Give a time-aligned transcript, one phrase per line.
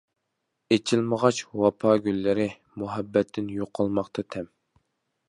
[0.77, 2.47] ئېچىلمىغاچ ۋاپا گۈللىرى،
[2.85, 4.49] مۇھەببەتتىن يوقالماقتا تەم.